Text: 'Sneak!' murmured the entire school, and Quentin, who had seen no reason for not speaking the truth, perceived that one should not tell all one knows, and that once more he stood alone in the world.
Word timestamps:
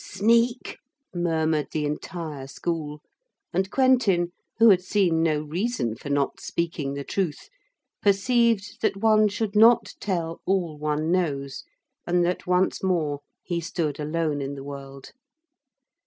'Sneak!' 0.03 0.79
murmured 1.13 1.67
the 1.71 1.85
entire 1.85 2.47
school, 2.47 3.03
and 3.53 3.69
Quentin, 3.69 4.31
who 4.57 4.71
had 4.71 4.81
seen 4.81 5.21
no 5.21 5.43
reason 5.43 5.93
for 5.95 6.09
not 6.09 6.39
speaking 6.39 6.95
the 6.95 7.03
truth, 7.03 7.49
perceived 8.01 8.81
that 8.81 8.97
one 8.97 9.27
should 9.27 9.55
not 9.55 9.93
tell 9.99 10.41
all 10.47 10.75
one 10.79 11.11
knows, 11.11 11.65
and 12.07 12.25
that 12.25 12.47
once 12.47 12.81
more 12.81 13.19
he 13.43 13.61
stood 13.61 13.99
alone 13.99 14.41
in 14.41 14.55
the 14.55 14.63
world. 14.63 15.11